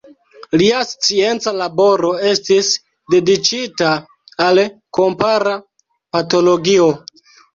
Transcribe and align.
Lia 0.59 0.77
scienca 0.91 1.51
laboro 1.57 2.13
estis 2.29 2.71
dediĉita 3.15 3.91
al 4.47 4.63
kompara 5.01 5.55
patologio. 6.17 6.89